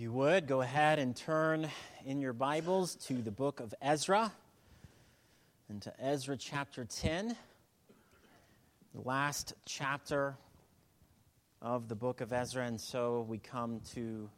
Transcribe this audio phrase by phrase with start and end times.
[0.00, 1.68] you would, go ahead and turn
[2.06, 4.32] in your Bibles to the book of Ezra
[5.68, 7.36] and to Ezra chapter 10,
[8.94, 10.38] the last chapter
[11.60, 12.64] of the book of Ezra.
[12.64, 14.30] And so we come to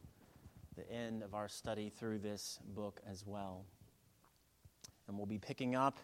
[0.77, 3.65] the end of our study through this book as well.
[5.07, 6.01] And we'll be picking up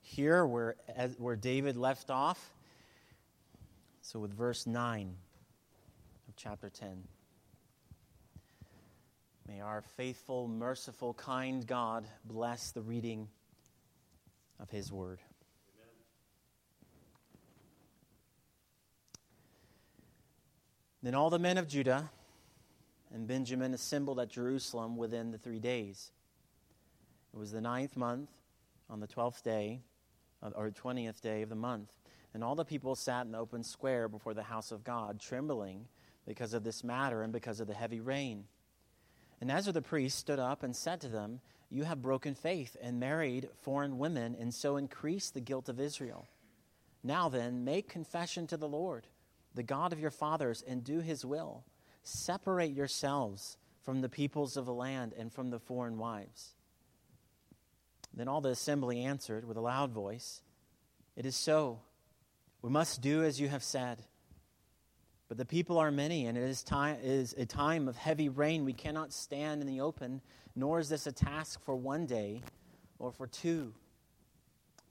[0.00, 0.76] here where,
[1.18, 2.54] where David left off.
[4.00, 5.14] So with verse 9
[6.28, 7.04] of chapter 10.
[9.52, 13.28] May our faithful, merciful, kind God bless the reading
[14.58, 15.20] of His Word.
[15.74, 15.90] Amen.
[21.02, 22.08] Then all the men of Judah
[23.12, 26.12] and Benjamin assembled at Jerusalem within the three days.
[27.34, 28.30] It was the ninth month,
[28.88, 29.82] on the twelfth day,
[30.40, 31.92] or twentieth day of the month.
[32.32, 35.88] And all the people sat in the open square before the house of God, trembling
[36.26, 38.44] because of this matter and because of the heavy rain.
[39.42, 43.00] And Ezra the priest stood up and said to them, You have broken faith and
[43.00, 46.28] married foreign women, and so increased the guilt of Israel.
[47.02, 49.08] Now then, make confession to the Lord,
[49.52, 51.64] the God of your fathers, and do his will.
[52.04, 56.54] Separate yourselves from the peoples of the land and from the foreign wives.
[58.14, 60.40] Then all the assembly answered with a loud voice,
[61.16, 61.80] It is so.
[62.62, 64.04] We must do as you have said.
[65.32, 68.66] But the people are many, and it is, time, is a time of heavy rain.
[68.66, 70.20] We cannot stand in the open,
[70.54, 72.42] nor is this a task for one day
[72.98, 73.72] or for two.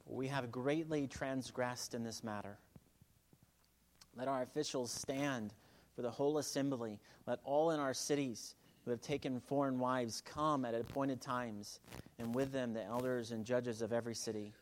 [0.08, 2.58] We have greatly transgressed in this matter.
[4.16, 5.54] Let our officials stand
[5.96, 7.00] for the whole assembly.
[7.28, 11.82] Let all in our cities who have taken foreign wives come at appointed times,
[12.18, 14.54] and with them the elders and judges of every city,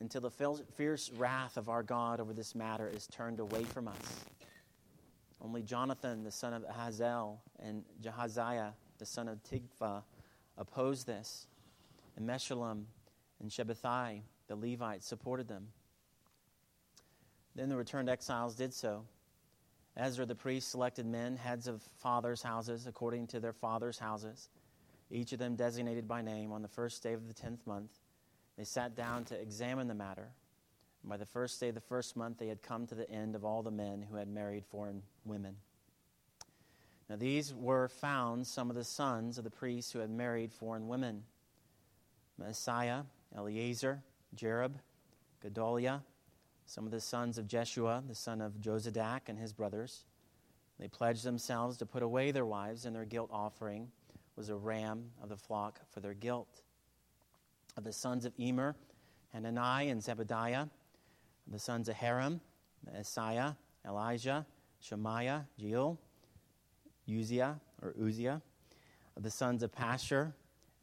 [0.00, 4.24] until the fierce wrath of our God over this matter is turned away from us.
[5.42, 10.02] Only Jonathan, the son of Hazael, and Jahaziah, the son of Tikvah,
[10.58, 11.46] opposed this.
[12.16, 12.84] And Meshullam
[13.40, 15.68] and Shabbethai, the Levites, supported them.
[17.54, 19.04] Then the returned exiles did so.
[19.96, 24.48] Ezra the priest selected men, heads of fathers' houses, according to their fathers' houses,
[25.10, 27.90] each of them designated by name on the first day of the tenth month.
[28.56, 30.28] They sat down to examine the matter.
[31.04, 33.44] By the first day of the first month, they had come to the end of
[33.44, 35.56] all the men who had married foreign women.
[37.08, 40.88] Now, these were found some of the sons of the priests who had married foreign
[40.88, 41.24] women
[42.38, 43.02] Messiah,
[43.36, 44.02] Eleazar,
[44.34, 44.74] Jerub,
[45.42, 46.02] Gedaliah,
[46.66, 50.04] some of the sons of Jeshua, the son of Jozadak, and his brothers.
[50.78, 53.90] They pledged themselves to put away their wives, and their guilt offering
[54.36, 56.62] was a ram of the flock for their guilt.
[57.76, 58.76] Of the sons of Immer,
[59.32, 60.70] Hanani and Zebadiah,
[61.50, 62.40] the sons of Harim,
[62.96, 63.56] Isaiah,
[63.86, 64.46] Elijah,
[64.80, 65.98] Shemaiah, Jehiel,
[67.08, 68.40] Uzziah, or Uzziah.
[69.16, 70.32] Of the sons of Pashhur,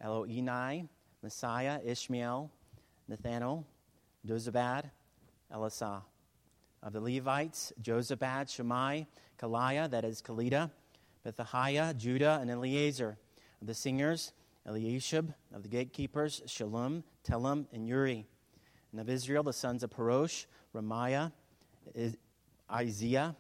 [0.04, 0.88] Elioenai,
[1.24, 2.52] Messiah, Ishmael,
[3.08, 3.66] Nathanael,
[4.28, 4.92] Jozabad,
[5.54, 6.02] Elasah.
[6.84, 9.08] Of the Levites, Jozabad, Shimei,
[9.40, 10.70] Kelaiah, that is Kelita,
[11.26, 13.18] Pethahiah, Judah, and Eleazar.
[13.62, 14.34] Of the singers,
[14.68, 15.34] Eliashib.
[15.54, 18.28] Of the gatekeepers, Shallum, Telem, and Uri.
[18.98, 21.32] And of Israel, the sons of Parosh, Ramiah,
[22.72, 23.36] Isaiah,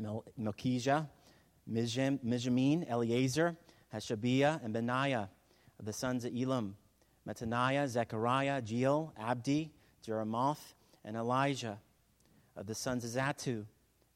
[0.00, 1.06] Malchijah,
[1.70, 3.54] Mijamin, Eleazar,
[3.92, 5.28] Hashabiah, and Benaiah,
[5.78, 6.74] of the sons of Elam,
[7.28, 9.70] Mattaniah, Zechariah, Jehiel, Abdi,
[10.02, 10.72] Jeremoth,
[11.04, 11.78] and Elijah,
[12.56, 13.66] of the sons of Zattu,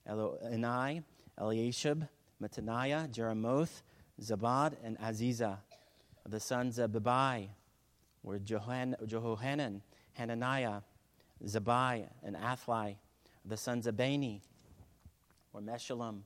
[0.08, 1.04] Elioenai,
[1.38, 2.08] Eliashib,
[2.42, 3.82] Mattaniah, Jeremoth,
[4.22, 5.58] Zabad, and Aziza,
[6.24, 7.48] of the sons of Bebai,
[8.22, 9.82] were Jehohanan,
[10.16, 10.80] Hananiah,
[11.44, 12.96] Zabbai, and Athlai,
[13.44, 14.42] the sons of Bani,
[15.52, 16.20] were Meshullam,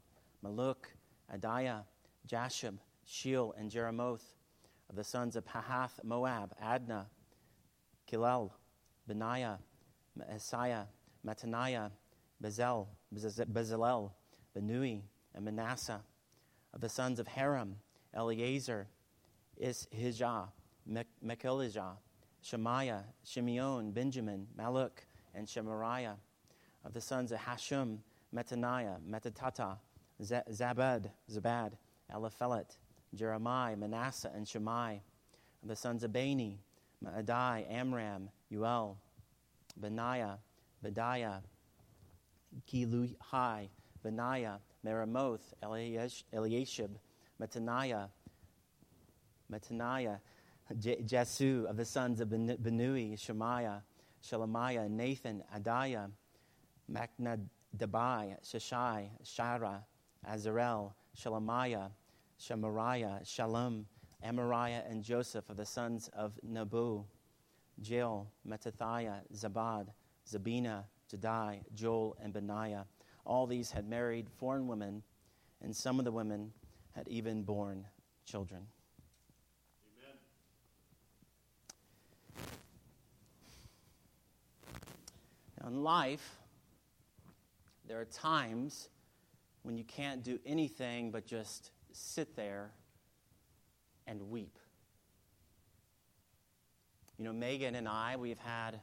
[0.44, 0.94] Malluch,
[1.34, 1.82] Adaiah,
[2.28, 4.22] Jashub, Sheal, and Jeremoth,
[4.88, 7.06] of the sons of Pahath Moab, Adna,
[8.10, 8.50] Chelal,
[9.08, 9.58] Benaiah,
[10.16, 10.84] Messiah,
[11.26, 11.90] Mattaniah,
[12.40, 14.12] Bezel, Bezalel,
[14.56, 15.02] Binnui,
[15.34, 16.00] and Manasseh,
[16.72, 17.76] of the sons of Harim,
[18.14, 18.86] Eleazar,
[19.60, 20.48] Isshijah,
[21.24, 21.96] Mechelijah,
[22.42, 25.04] Shemaiah, Shimeon, Benjamin, Malluch,
[25.34, 26.16] and Shemariah.
[26.84, 27.98] Of the sons of Hashum,
[28.34, 29.76] Mattaniah, Mattattah,
[30.22, 31.72] Zabad, Zabad,
[32.12, 32.76] Eliphelet,
[33.14, 35.02] Jeremiah, Manasseh, and Shimei.
[35.62, 36.58] Of the sons of Bani,
[37.04, 38.96] Maadai, Amram, Uel,
[39.78, 40.38] Benaiah,
[40.82, 41.42] Bedeiah,
[42.66, 43.68] Giluhai,
[44.02, 46.90] Benaiah, Meremoth, Eliashib,
[47.38, 48.08] Mattaniah,
[50.78, 53.82] Jesu of the sons of Binnui, Shemaiah,
[54.22, 56.10] Shelemiah, Nathan, Adaiah,
[56.90, 59.82] Machnadebai, Shashai, Sharai,
[60.28, 61.90] Azarel, Shelemiah,
[62.38, 63.86] Shemariah, Shalom,
[64.24, 67.04] Amariah, and Joseph of the sons of Nabu,
[67.82, 69.88] Jael, Mattithiah, Zabad,
[70.28, 72.84] Zebina, Jaddai, Joel, and Benaiah.
[73.24, 75.02] All these had married foreign women,
[75.62, 76.52] and some of the women
[76.92, 77.86] had even borne
[78.24, 78.66] children.
[85.66, 86.36] In life,
[87.86, 88.88] there are times
[89.62, 92.70] when you can't do anything but just sit there
[94.06, 94.58] and weep.
[97.18, 98.80] You know, Megan and I, we've had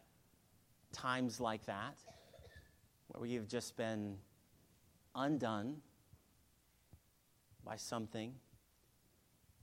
[0.91, 1.97] times like that
[3.07, 4.17] where we have just been
[5.15, 5.77] undone
[7.65, 8.33] by something,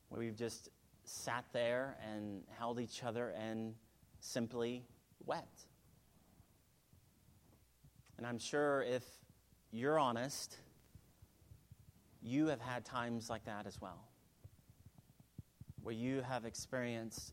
[0.08, 0.70] where we've just
[1.04, 3.74] sat there and held each other and
[4.20, 4.84] simply
[5.24, 5.66] wept.
[8.16, 9.02] And I'm sure if
[9.70, 10.56] you're honest,
[12.22, 14.08] you have had times like that as well,
[15.82, 17.32] where you have experienced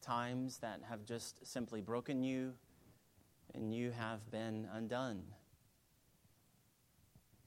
[0.00, 2.54] times that have just simply broken you
[3.54, 5.22] and you have been undone.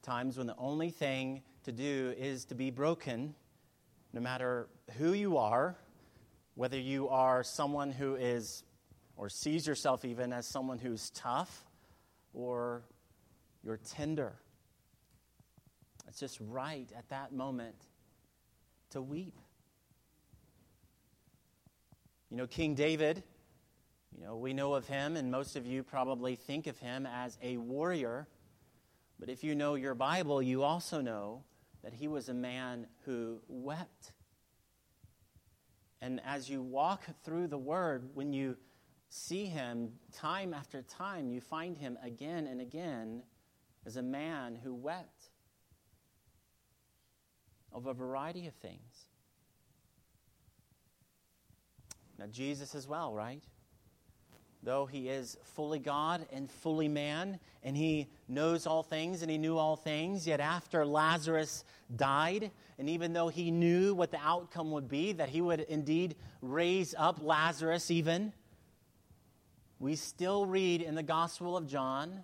[0.02, 3.36] Times when the only thing to do is to be broken,
[4.12, 4.68] no matter
[4.98, 5.78] who you are,
[6.56, 8.64] whether you are someone who is
[9.16, 11.66] or sees yourself even as someone who's tough
[12.34, 12.84] or
[13.64, 14.38] you're tender
[16.10, 17.76] it's just right at that moment
[18.90, 19.38] to weep.
[22.32, 23.22] You know, King David,
[24.18, 27.38] you know, we know of him, and most of you probably think of him as
[27.44, 28.28] a warrior.
[29.20, 31.44] But if you know your Bible, you also know
[31.84, 34.12] that he was a man who wept.
[36.02, 38.58] And as you walk through the Word, when you
[39.10, 43.24] see him time after time, you find him again and again
[43.86, 45.30] as a man who wept
[47.72, 49.08] of a variety of things.
[52.18, 53.44] Now, Jesus as well, right?
[54.62, 59.38] Though he is fully God and fully man, and he knows all things and he
[59.38, 61.64] knew all things, yet after Lazarus
[61.96, 66.16] died, and even though he knew what the outcome would be, that he would indeed
[66.42, 68.34] raise up Lazarus, even,
[69.80, 72.24] we still read in the Gospel of John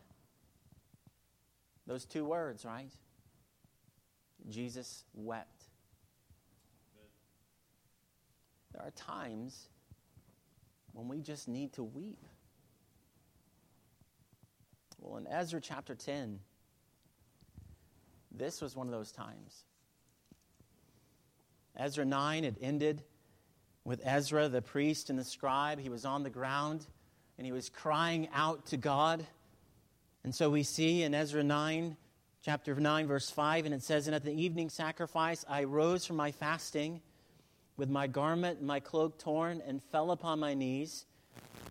[1.87, 2.91] those two words, right?
[4.49, 5.63] Jesus wept.
[8.73, 9.69] There are times
[10.91, 12.25] when we just need to weep.
[14.99, 16.39] Well, in Ezra chapter 10,
[18.31, 19.63] this was one of those times.
[21.77, 23.03] Ezra 9, it ended
[23.85, 25.79] with Ezra, the priest and the scribe.
[25.79, 26.85] He was on the ground
[27.37, 29.25] and he was crying out to God.
[30.23, 31.97] And so we see in Ezra 9
[32.43, 36.15] chapter 9, verse 5, and it says, And at the evening sacrifice I rose from
[36.15, 37.01] my fasting
[37.77, 41.05] with my garment and my cloak torn, and fell upon my knees,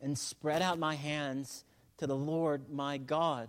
[0.03, 1.65] and spread out my hands
[1.99, 3.49] to the Lord my God.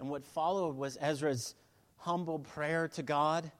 [0.00, 1.54] And what followed was Ezra's
[1.98, 3.50] humble prayer to God,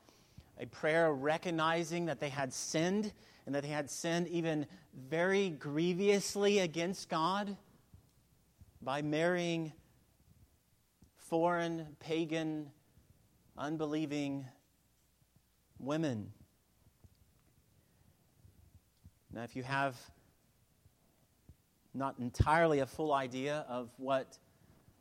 [0.58, 3.12] a prayer recognizing that they had sinned
[3.46, 4.66] and that they had sinned even
[5.08, 7.56] very grievously against God
[8.82, 9.72] by marrying
[11.16, 12.70] foreign, pagan,
[13.56, 14.46] unbelieving
[15.78, 16.32] women.
[19.32, 19.96] Now, if you have
[21.94, 24.38] not entirely a full idea of what,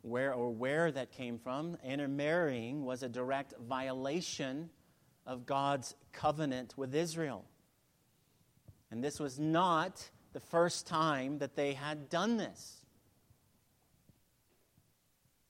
[0.01, 4.69] where, or where that came from, intermarrying was a direct violation
[5.25, 7.45] of God's covenant with Israel.
[8.91, 12.85] And this was not the first time that they had done this.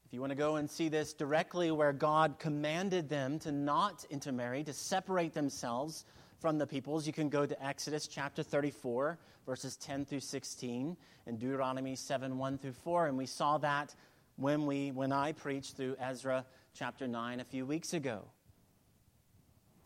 [0.06, 4.06] If you want to go and see this directly, where God commanded them to not
[4.10, 6.06] intermarry, to separate themselves
[6.40, 11.40] from the peoples, you can go to Exodus chapter 34, verses 10 through 16, and
[11.40, 13.08] Deuteronomy 7 1 through 4.
[13.08, 13.94] And we saw that
[14.38, 18.24] when, we, when I preached through Ezra chapter 9 a few weeks ago.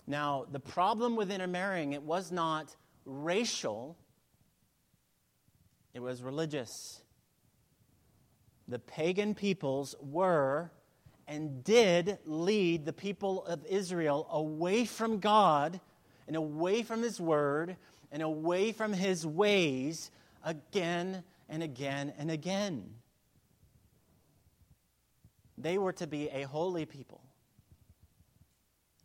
[0.06, 3.98] Now, the problem with intermarrying, it was not racial,
[5.94, 7.02] it was religious
[8.72, 10.72] the pagan peoples were
[11.28, 15.80] and did lead the people of Israel away from God
[16.26, 17.76] and away from His Word
[18.14, 20.10] and away from His ways
[20.44, 22.90] again and again and again.
[25.58, 27.22] They were to be a holy people.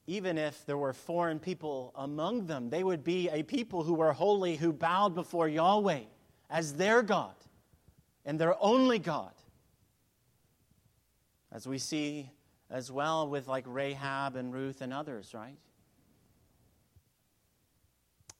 [0.07, 4.13] Even if there were foreign people among them, they would be a people who were
[4.13, 6.03] holy, who bowed before Yahweh
[6.49, 7.35] as their God
[8.25, 9.33] and their only God.
[11.51, 12.31] As we see
[12.71, 15.57] as well with like Rahab and Ruth and others, right?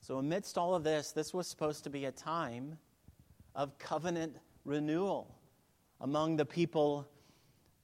[0.01, 2.79] So, amidst all of this, this was supposed to be a time
[3.57, 5.35] of covenant renewal
[6.01, 7.09] among the people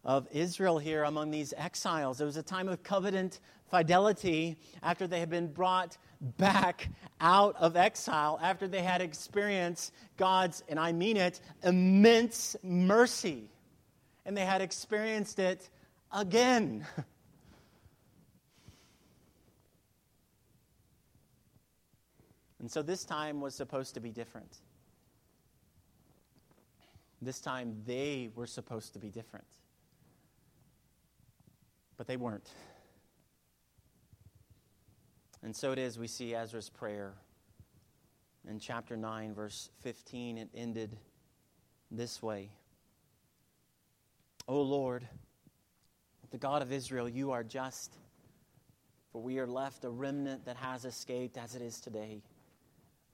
[0.05, 2.21] of Israel here, among these exiles.
[2.21, 3.41] It was a time of covenant
[3.71, 5.97] fidelity after they had been brought
[6.39, 6.89] back
[7.21, 13.49] out of exile, after they had experienced God's, and I mean it, immense mercy.
[14.25, 15.69] And they had experienced it
[16.13, 16.87] again.
[22.63, 24.59] And so this time was supposed to be different.
[27.21, 29.47] This time they were supposed to be different.
[32.03, 32.51] But they weren't.
[35.41, 37.15] And so it is, we see Ezra's prayer.
[38.51, 40.97] In chapter 9, verse 15, it ended
[41.93, 42.51] this way
[44.49, 45.07] O Lord,
[46.33, 47.95] the God of Israel, you are just,
[49.13, 52.25] for we are left a remnant that has escaped as it is today.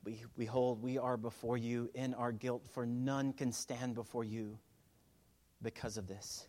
[0.02, 4.58] We, behold, we are before you in our guilt, for none can stand before you
[5.60, 6.48] because of this.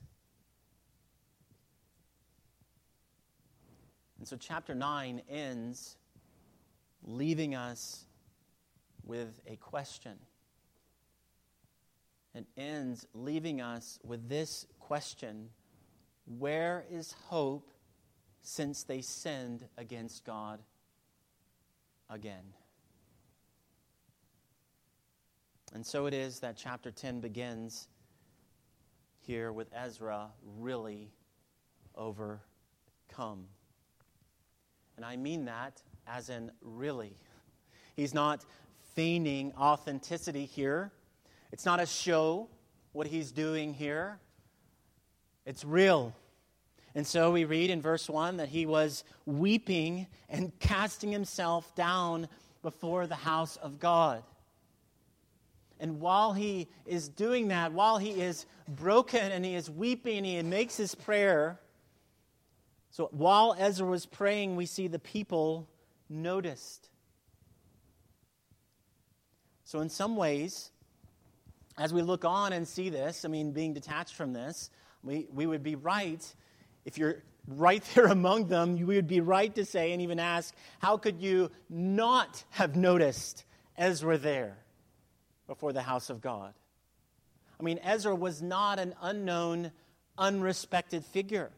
[4.20, 5.96] And so, chapter 9 ends
[7.04, 8.06] leaving us
[9.06, 10.20] with a question.
[12.36, 15.50] It ends leaving us with this question
[16.38, 17.72] Where is hope
[18.42, 20.60] since they sinned against God
[22.10, 22.54] again?
[25.74, 27.88] And so it is that chapter 10 begins
[29.20, 31.12] here with Ezra really
[31.96, 33.46] overcome.
[35.00, 37.16] And I mean that as in really.
[37.96, 38.44] He's not
[38.96, 40.92] feigning authenticity here.
[41.54, 42.50] It's not a show,
[42.92, 44.20] what he's doing here.
[45.46, 46.14] It's real.
[46.96, 52.28] And so we read in verse 1 that he was weeping and casting himself down
[52.62, 54.22] before the house of God.
[55.80, 60.42] And while he is doing that, while he is broken and he is weeping he
[60.44, 61.58] makes his prayer,
[62.92, 65.70] so while Ezra was praying, we see the people
[66.10, 66.90] noticed.
[69.66, 70.72] So, in some ways,
[71.78, 74.72] as we look on and see this, I mean, being detached from this,
[75.04, 76.26] we, we would be right.
[76.86, 80.56] If you're right there among them, you would be right to say and even ask,
[80.80, 83.46] how could you not have noticed
[83.78, 84.58] Ezra there?
[85.50, 86.54] before the house of God.
[87.60, 89.72] I mean, Ezra was not an unknown,
[90.18, 91.50] unrespected figure.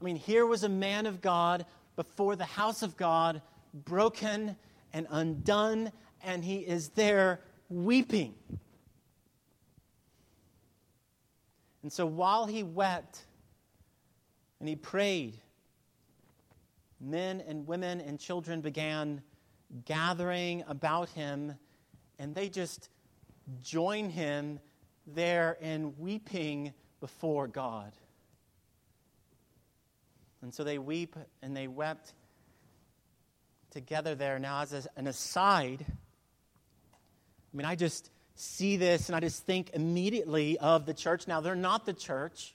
[0.00, 1.64] I mean, here was a man of God
[1.96, 3.40] before the house of God,
[3.72, 4.56] broken
[4.92, 5.90] and undone,
[6.22, 8.34] and he is there weeping.
[11.82, 13.24] And so while he wept
[14.60, 15.34] and he prayed,
[17.00, 19.22] men and women and children began
[19.84, 21.54] gathering about him,
[22.18, 22.88] and they just
[23.62, 24.58] join him
[25.06, 27.92] there in weeping before God.
[30.46, 32.12] And so they weep and they wept
[33.72, 34.38] together there.
[34.38, 40.56] Now, as an aside, I mean, I just see this and I just think immediately
[40.56, 41.26] of the church.
[41.26, 42.54] Now, they're not the church,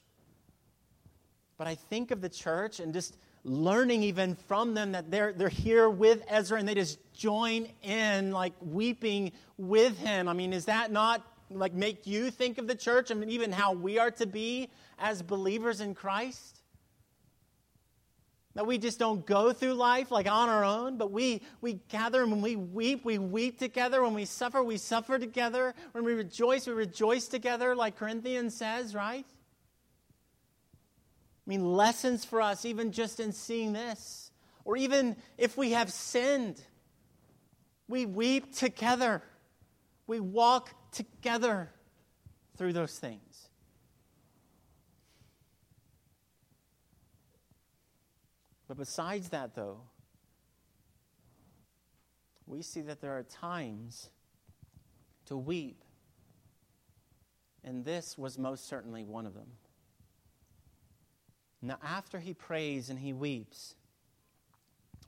[1.58, 5.50] but I think of the church and just learning even from them that they're, they're
[5.50, 10.28] here with Ezra and they just join in, like weeping with him.
[10.28, 13.74] I mean, is that not like make you think of the church and even how
[13.74, 16.61] we are to be as believers in Christ?
[18.54, 22.22] That we just don't go through life like on our own, but we, we gather
[22.22, 24.02] and when we weep, we weep together.
[24.02, 25.74] When we suffer, we suffer together.
[25.92, 29.24] When we rejoice, we rejoice together, like Corinthians says, right?
[31.46, 34.30] I mean, lessons for us, even just in seeing this.
[34.64, 36.62] Or even if we have sinned,
[37.88, 39.22] we weep together.
[40.06, 41.70] We walk together
[42.56, 43.31] through those things.
[48.72, 49.82] But besides that, though,
[52.46, 54.08] we see that there are times
[55.26, 55.84] to weep.
[57.62, 59.48] And this was most certainly one of them.
[61.60, 63.74] Now, after he prays and he weeps,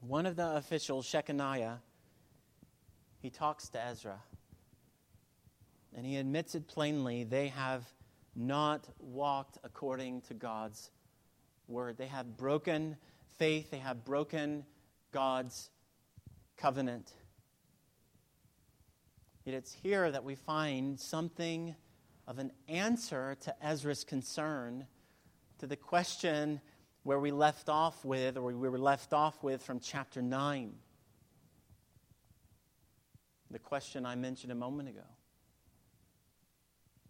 [0.01, 1.79] one of the officials, Shechaniah,
[3.23, 4.21] he talks to Ezra.
[5.97, 7.83] And he admits it plainly they have
[8.37, 10.91] not walked according to God's
[11.67, 11.97] word.
[11.97, 12.99] They have broken
[13.39, 14.65] faith, they have broken
[15.13, 15.71] God's
[16.57, 17.13] covenant.
[19.45, 21.75] Yet it's here that we find something
[22.27, 24.87] of an answer to Ezra's concern
[25.59, 26.61] to the question
[27.03, 30.75] where we left off with, or we were left off with from chapter 9.
[33.51, 35.05] The question I mentioned a moment ago.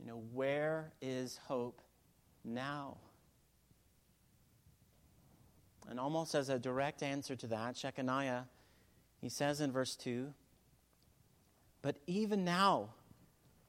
[0.01, 1.81] You know, where is hope
[2.45, 2.97] now?
[5.91, 8.45] And almost as a direct answer to that, Shechaniah,
[9.21, 10.33] he says in verse 2
[11.83, 12.91] But even now,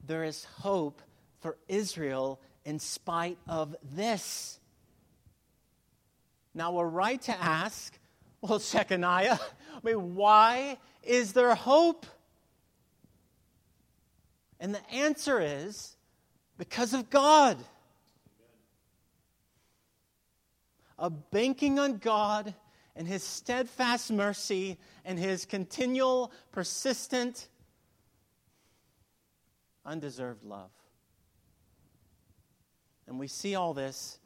[0.06, 1.02] there is hope
[1.40, 4.58] for Israel in spite of this.
[6.54, 7.98] Now, we're right to ask,
[8.40, 12.06] well, Shechaniah, I mean, why is there hope?
[14.58, 15.96] And the answer is
[16.56, 17.58] because of God.
[20.98, 22.54] A banking on God
[22.94, 27.48] and His steadfast mercy and His continual, persistent,
[29.84, 30.70] undeserved love.
[33.06, 34.18] And we see all this,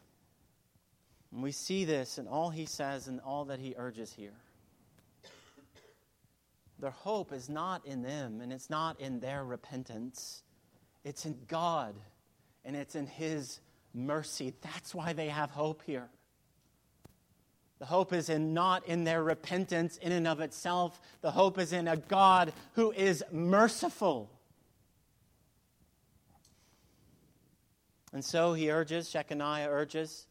[1.33, 4.37] and we see this in all He says and all that He urges here.
[6.79, 10.43] Their hope is not in them, and it's not in their repentance.
[11.05, 11.95] It's in God,
[12.65, 13.61] and it's in His
[13.93, 14.55] mercy.
[14.63, 16.09] That's why they have hope here.
[17.81, 21.01] The hope is in not in their repentance in and of itself.
[21.23, 24.31] The hope is in a God who is merciful.
[28.13, 30.27] And so he urges, Shechaniah urges,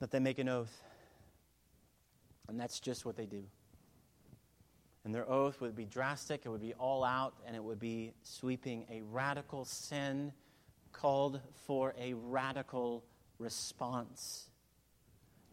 [0.00, 0.82] that they make an oath.
[2.48, 3.44] And that's just what they do.
[5.04, 8.12] And their oath would be drastic, it would be all out, and it would be
[8.24, 8.86] sweeping.
[8.90, 10.32] A radical sin
[10.92, 13.04] called for a radical
[13.38, 14.48] response.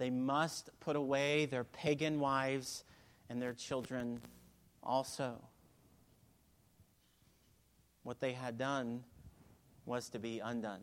[0.01, 2.85] They must put away their pagan wives
[3.29, 4.19] and their children
[4.81, 5.39] also.
[8.01, 9.03] What they had done
[9.85, 10.81] was to be undone.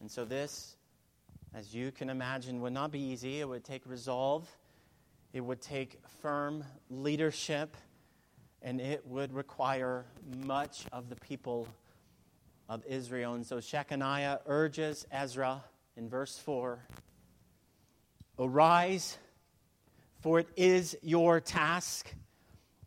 [0.00, 0.74] And so, this,
[1.54, 3.38] as you can imagine, would not be easy.
[3.38, 4.50] It would take resolve,
[5.32, 7.76] it would take firm leadership,
[8.62, 10.06] and it would require
[10.44, 11.68] much of the people
[12.68, 13.34] of Israel.
[13.34, 15.62] And so, Shechaniah urges Ezra
[15.96, 16.78] in verse 4
[18.38, 19.16] Arise,
[20.20, 22.12] for it is your task,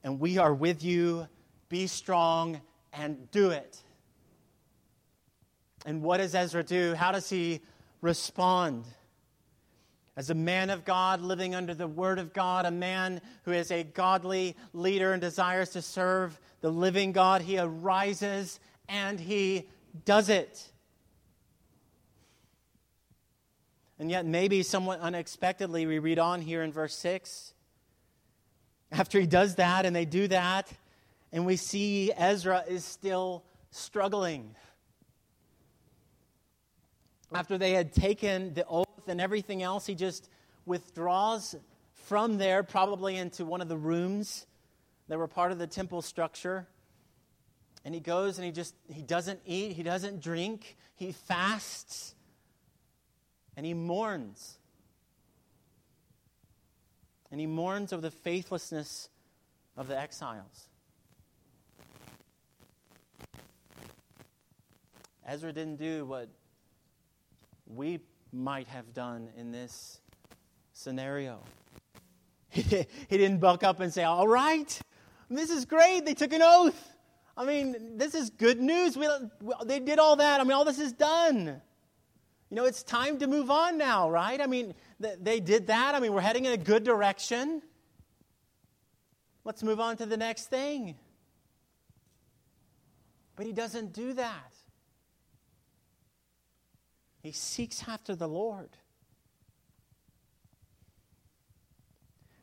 [0.03, 1.27] and we are with you.
[1.69, 2.61] Be strong
[2.93, 3.81] and do it.
[5.85, 6.93] And what does Ezra do?
[6.93, 7.61] How does he
[8.01, 8.85] respond?
[10.15, 13.71] As a man of God living under the Word of God, a man who is
[13.71, 19.67] a godly leader and desires to serve the living God, he arises and he
[20.05, 20.69] does it.
[23.99, 27.53] And yet, maybe somewhat unexpectedly, we read on here in verse 6.
[28.91, 30.71] After he does that and they do that,
[31.31, 34.55] and we see Ezra is still struggling
[37.31, 40.29] after they had taken the oath and everything else, he just
[40.65, 41.55] withdraws
[41.93, 44.47] from there, probably into one of the rooms
[45.07, 46.67] that were part of the temple structure.
[47.85, 52.15] And he goes and he just he doesn't eat, he doesn't drink, he fasts,
[53.59, 54.57] and he mourns.
[57.29, 59.09] And he mourns over the faithlessness
[59.75, 60.69] of the exiles.
[65.27, 66.29] Ezra didn't do what
[67.67, 67.99] we
[68.31, 69.99] might have done in this
[70.71, 71.41] scenario.
[72.51, 74.79] He, didn't buck up and say, All right,
[75.29, 76.05] this is great.
[76.05, 76.95] They took an oath.
[77.35, 78.95] I mean, this is good news.
[78.95, 79.09] We,
[79.65, 80.39] they did all that.
[80.39, 81.61] I mean, all this is done.
[82.49, 84.41] You know, it's time to move on now, right?
[84.41, 85.93] I mean, they did that.
[85.93, 87.61] I mean, we're heading in a good direction.
[89.43, 90.95] Let's move on to the next thing.
[93.35, 94.53] But he doesn't do that.
[97.21, 98.69] He seeks after the Lord.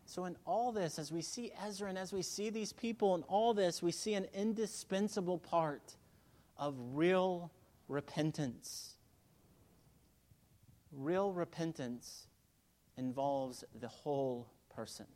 [0.04, 3.22] So, in all this, as we see Ezra and as we see these people in
[3.24, 5.96] all this, we see an indispensable part
[6.56, 7.50] of real
[7.88, 8.95] repentance.
[10.96, 12.26] Real repentance
[12.96, 15.06] involves the whole person.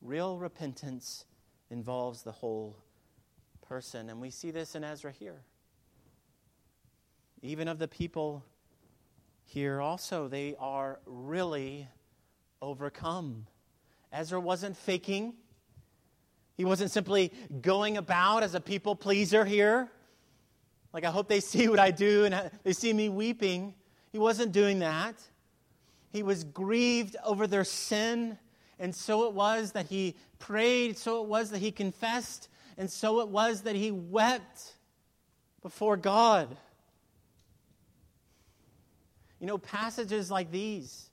[0.00, 1.24] Real repentance
[1.70, 2.78] involves the whole
[3.60, 4.08] person.
[4.08, 5.42] And we see this in Ezra here
[7.42, 8.44] even of the people
[9.44, 11.88] here also, they are really
[12.60, 13.46] overcome.
[14.12, 15.34] Ezra wasn't faking.
[16.54, 19.90] He wasn't simply going about as a people pleaser here.
[20.92, 23.74] Like, I hope they see what I do and they see me weeping.
[24.10, 25.16] He wasn't doing that.
[26.10, 28.38] He was grieved over their sin,
[28.78, 33.20] and so it was that he prayed, so it was that he confessed, and so
[33.20, 34.74] it was that he wept
[35.62, 36.56] before God.
[39.40, 41.10] You know, passages like these,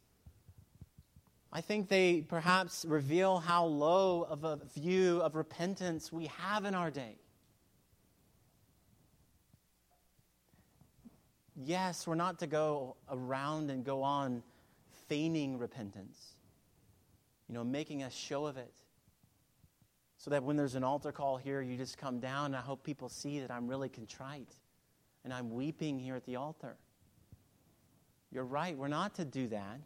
[1.52, 6.74] I think they perhaps reveal how low of a view of repentance we have in
[6.74, 7.18] our day.
[11.56, 14.44] Yes, we're not to go around and go on
[15.08, 16.36] feigning repentance,
[17.48, 18.74] you know, making a show of it.
[20.18, 22.84] So that when there's an altar call here, you just come down, and I hope
[22.84, 24.54] people see that I'm really contrite
[25.24, 26.78] and I'm weeping here at the altar.
[28.32, 29.82] You're right, we're not to do that.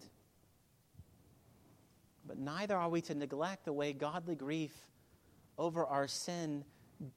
[2.26, 4.76] But neither are we to neglect the way godly grief
[5.58, 6.64] over our sin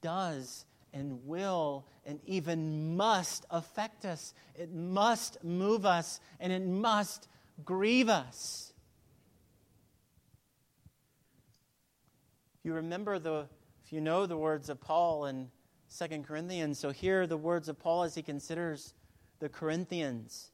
[0.00, 4.34] does and will and even must affect us.
[4.54, 7.28] It must move us and it must
[7.64, 8.72] grieve us.
[12.62, 13.48] You remember the,
[13.84, 15.50] if you know the words of Paul in
[15.88, 18.94] Second Corinthians, so here are the words of Paul as he considers
[19.40, 20.50] the Corinthians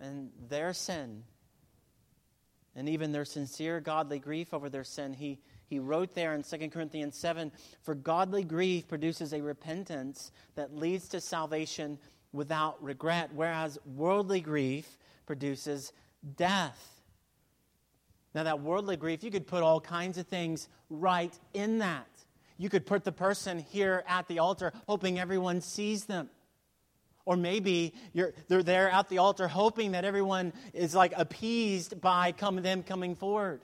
[0.00, 1.22] and their sin
[2.74, 5.12] and even their sincere godly grief over their sin.
[5.12, 5.38] He
[5.72, 11.08] he wrote there in 2 Corinthians 7 For godly grief produces a repentance that leads
[11.08, 11.98] to salvation
[12.30, 15.94] without regret, whereas worldly grief produces
[16.36, 17.00] death.
[18.34, 22.06] Now, that worldly grief, you could put all kinds of things right in that.
[22.58, 26.28] You could put the person here at the altar hoping everyone sees them.
[27.24, 32.56] Or maybe they're there at the altar hoping that everyone is like appeased by come,
[32.56, 33.62] them coming forward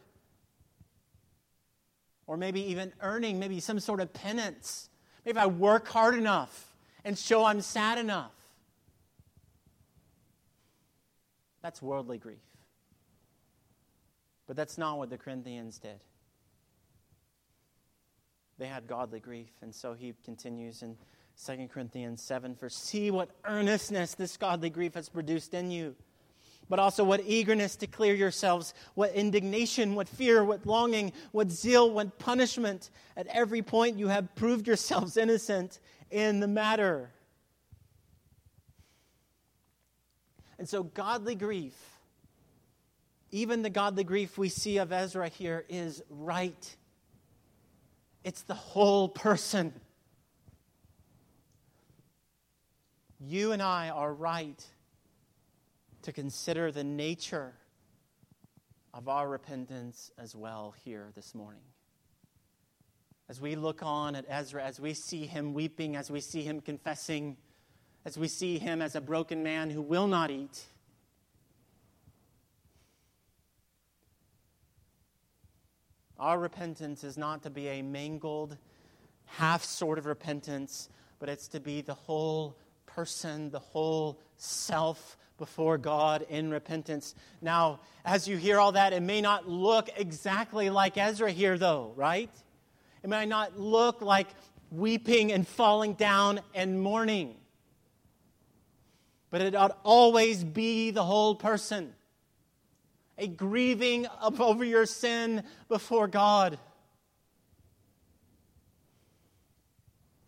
[2.29, 4.91] or maybe even earning maybe some sort of penance.
[5.25, 8.31] Maybe if I work hard enough and show I'm sad enough.
[11.63, 12.39] That's worldly grief.
[14.47, 16.01] But that's not what the Corinthians did.
[18.59, 19.51] They had godly grief.
[19.63, 20.97] And so he continues in
[21.45, 25.97] 2 Corinthians 7 For see what earnestness this godly grief has produced in you
[26.69, 31.91] but also what eagerness to clear yourselves, what indignation, what fear, what longing, what zeal,
[31.91, 32.91] what punishment.
[33.17, 37.11] At every point, you have proved yourselves innocent in the matter.
[40.59, 41.75] And so, godly grief,
[43.31, 46.77] even the godly grief we see of Ezra here, is right.
[48.25, 49.73] It's the whole person.
[53.21, 54.65] You and I are right
[56.03, 57.55] to consider the nature
[58.95, 61.63] of our repentance as well here this morning.
[63.29, 66.61] As we look on at Ezra, as we see him weeping, as we see him
[66.61, 67.37] confessing,
[68.05, 70.65] as we see him as a broken man who will not eat,
[76.19, 78.57] our repentance is not to be a mangled,
[79.27, 82.57] half sort of repentance, but it's to be the whole
[82.87, 87.15] person, the whole self before God in repentance.
[87.41, 91.93] Now, as you hear all that, it may not look exactly like Ezra here, though,
[91.97, 92.31] right?
[93.03, 94.29] It may not look like
[94.71, 97.37] weeping and falling down and mourning.
[99.31, 101.95] But it ought always be the whole person.
[103.17, 106.59] A grieving over your sin before God.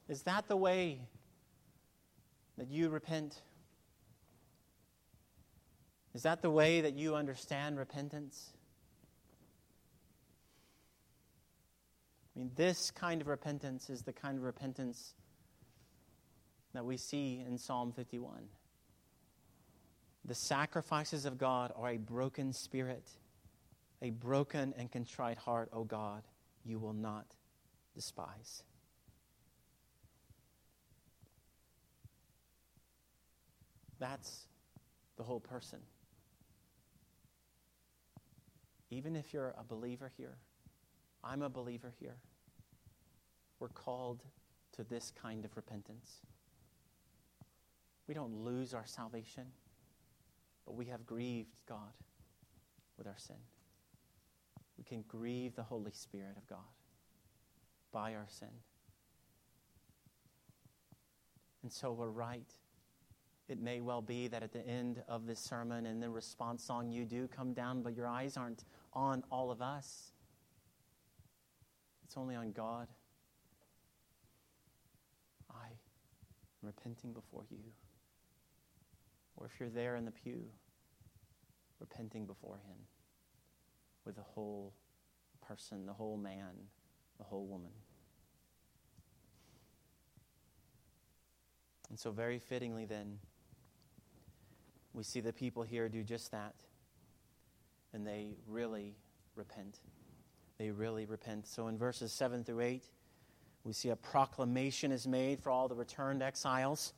[0.08, 1.00] Is that the way
[2.58, 3.40] that you repent?
[6.20, 8.50] Is that the way that you understand repentance?
[12.36, 15.14] I mean, this kind of repentance is the kind of repentance
[16.74, 18.50] that we see in Psalm 51.
[20.26, 23.08] The sacrifices of God are a broken spirit,
[24.02, 26.24] a broken and contrite heart, O God,
[26.66, 27.34] you will not
[27.94, 28.62] despise.
[33.98, 34.44] That's
[35.16, 35.78] the whole person
[38.90, 40.36] even if you're a believer here,
[41.22, 42.16] I'm a believer here,
[43.58, 44.22] we're called
[44.72, 46.20] to this kind of repentance.
[48.08, 49.44] We don't lose our salvation,
[50.66, 51.92] but we have grieved God
[52.98, 53.36] with our sin.
[54.78, 56.58] We can grieve the Holy Spirit of God
[57.92, 58.48] by our sin.
[61.62, 62.50] And so we're right.
[63.48, 66.90] It may well be that at the end of this sermon and the response song,
[66.90, 70.12] you do come down, but your eyes aren't on all of us,
[72.04, 72.88] it's only on God.
[75.50, 77.58] I am repenting before you.
[79.36, 80.44] Or if you're there in the pew,
[81.78, 82.76] repenting before Him
[84.04, 84.74] with the whole
[85.40, 86.52] person, the whole man,
[87.18, 87.72] the whole woman.
[91.88, 93.18] And so, very fittingly, then,
[94.92, 96.54] we see the people here do just that.
[97.92, 98.94] And they really
[99.34, 99.78] repent.
[100.58, 101.46] They really repent.
[101.46, 102.84] So in verses 7 through 8,
[103.64, 106.92] we see a proclamation is made for all the returned exiles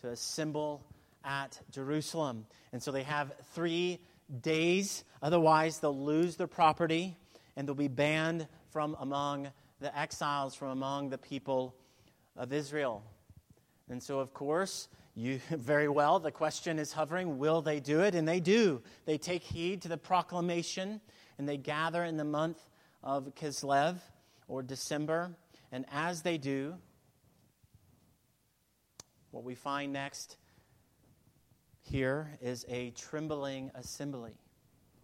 [0.00, 0.84] to assemble
[1.24, 2.46] at Jerusalem.
[2.72, 4.00] And so they have three
[4.42, 7.16] days, otherwise, they'll lose their property
[7.56, 9.48] and they'll be banned from among
[9.80, 11.74] the exiles, from among the people
[12.36, 13.02] of Israel.
[13.88, 18.14] And so, of course, you very well, the question is hovering will they do it?
[18.14, 18.82] And they do.
[19.06, 21.00] They take heed to the proclamation
[21.38, 22.58] and they gather in the month
[23.02, 23.96] of Kislev
[24.48, 25.36] or December.
[25.72, 26.74] And as they do,
[29.30, 30.36] what we find next
[31.82, 34.34] here is a trembling assembly.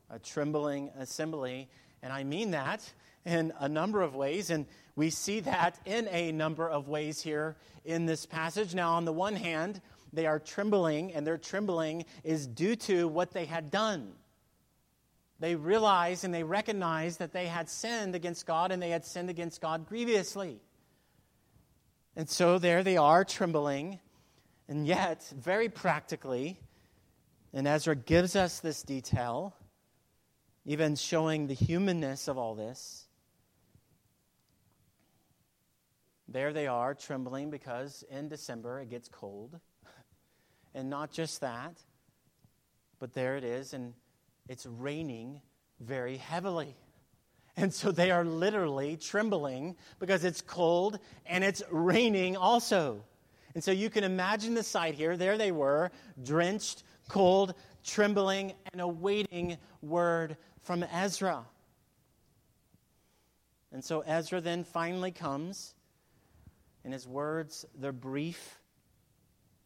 [0.09, 1.69] A trembling assembly.
[2.03, 2.93] And I mean that
[3.25, 4.51] in a number of ways.
[4.51, 8.75] And we see that in a number of ways here in this passage.
[8.75, 9.81] Now, on the one hand,
[10.13, 14.13] they are trembling, and their trembling is due to what they had done.
[15.39, 19.31] They realized and they recognized that they had sinned against God and they had sinned
[19.31, 20.61] against God grievously.
[22.15, 24.01] And so there they are, trembling.
[24.69, 26.61] And yet, very practically,
[27.53, 29.55] and Ezra gives us this detail,
[30.67, 33.07] even showing the humanness of all this.
[36.29, 39.59] There they are, trembling because in December it gets cold.
[40.75, 41.77] And not just that,
[42.99, 43.95] but there it is, and
[44.49, 45.41] it's raining
[45.81, 46.77] very heavily.
[47.57, 53.05] And so they are literally trembling because it's cold and it's raining also.
[53.55, 55.17] And so you can imagine the sight here.
[55.17, 55.91] There they were,
[56.23, 57.55] drenched, cold,
[57.85, 61.45] trembling, and awaiting word from Ezra.
[63.73, 65.75] And so Ezra then finally comes,
[66.85, 68.60] and his words, they're brief,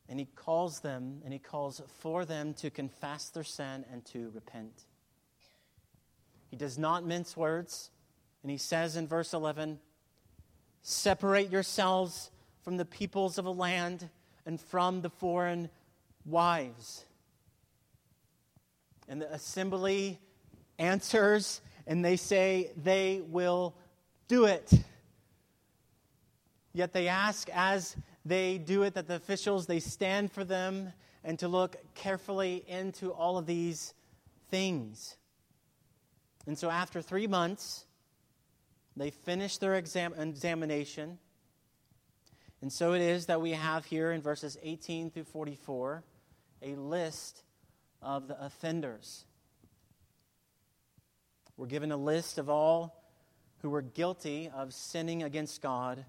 [0.08, 4.30] and he calls them, and he calls for them to confess their sin and to
[4.34, 4.84] repent.
[6.50, 7.90] He does not mince words,
[8.42, 9.78] and he says in verse 11,
[10.82, 12.30] Separate yourselves
[12.62, 14.10] from the peoples of a land
[14.44, 15.70] and from the foreign
[16.26, 17.06] wives.
[19.08, 20.18] And the assembly
[20.78, 23.74] answers and they say they will
[24.28, 24.72] do it.
[26.72, 31.38] Yet they ask as they do it that the officials they stand for them and
[31.38, 33.94] to look carefully into all of these
[34.50, 35.16] things.
[36.46, 37.87] And so after 3 months
[38.96, 41.18] they finish their exam- examination.
[42.62, 46.04] And so it is that we have here in verses 18 through 44
[46.62, 47.42] a list
[48.00, 49.26] of the offenders.
[51.56, 53.04] We're given a list of all
[53.58, 56.04] who were guilty of sinning against God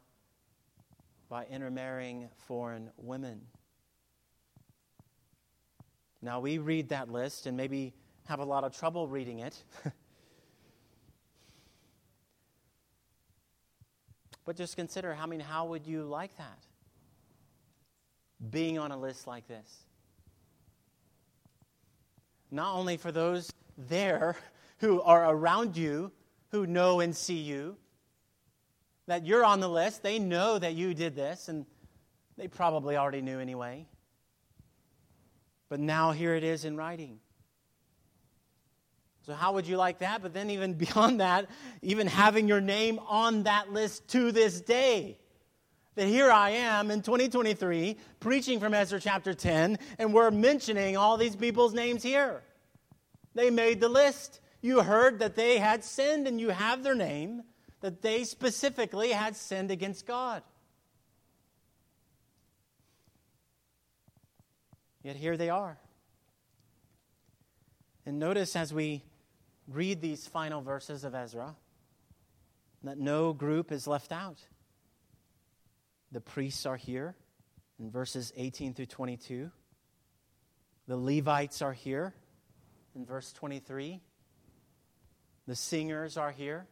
[1.30, 3.42] by intermarrying foreign women.
[6.22, 7.94] Now, we read that list and maybe
[8.28, 9.64] have a lot of trouble reading it.
[14.46, 16.60] but just consider how I mean how would you like that?
[18.50, 19.86] Being on a list like this
[22.56, 24.38] not only for those there
[24.80, 26.12] who are around you,
[26.52, 27.76] who know and see you,
[29.08, 30.04] that you're on the list.
[30.04, 31.66] They know that you did this, and
[32.38, 33.86] they probably already knew anyway.
[35.70, 37.20] But now here it is in writing.
[39.26, 40.22] So, how would you like that?
[40.22, 41.48] But then, even beyond that,
[41.82, 45.18] even having your name on that list to this day
[45.96, 51.18] that here I am in 2023 preaching from Ezra chapter 10, and we're mentioning all
[51.18, 52.44] these people's names here.
[53.34, 54.42] They made the list.
[54.62, 57.44] You heard that they had sinned, and you have their name,
[57.86, 60.42] that they specifically had sinned against God.
[65.04, 65.78] Yet here they are.
[68.04, 69.04] And notice as we
[69.68, 71.56] read these final verses of Ezra
[72.82, 74.40] that no group is left out.
[76.12, 77.16] The priests are here
[77.78, 79.52] in verses 18 through 22.
[80.88, 82.16] The Levites are here
[82.96, 84.02] in verse 23.
[85.46, 86.66] The singers are here.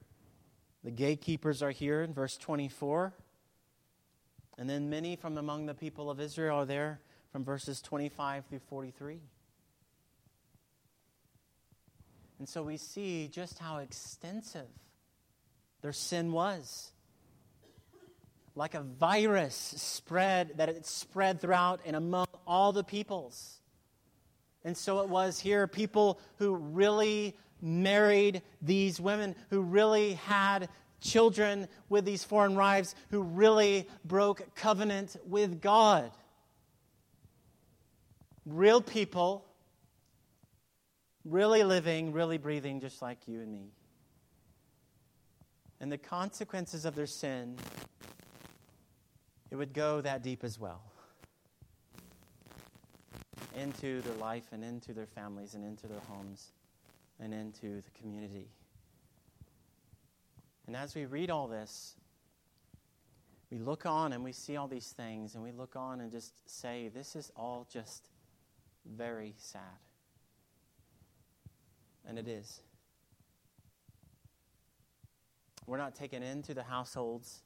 [0.84, 3.13] The gatekeepers are here in verse 24.
[4.58, 7.00] And then many from among the people of Israel are there
[7.32, 9.19] from verses 25 through 43.
[12.39, 14.67] And so we see just how extensive
[15.82, 16.91] their sin was
[18.56, 23.60] like a virus spread, that it spread throughout and among all the peoples.
[24.63, 30.69] And so it was here people who really married these women, who really had
[31.02, 36.12] children with these foreign wives, who really broke covenant with God.
[38.45, 39.45] Real people
[41.26, 43.71] really living, really breathing, just like you and me.
[45.80, 47.58] And the consequences of their sin,
[49.52, 50.82] it would go that deep as well
[53.56, 56.52] into their life and into their families and into their homes
[57.23, 58.49] and into the community.
[60.67, 61.95] And as we read all this,
[63.49, 66.33] we look on and we see all these things, and we look on and just
[66.49, 68.09] say, This is all just
[68.86, 69.62] very sad.
[72.05, 72.62] And it is.
[75.65, 77.41] We're not taken into the households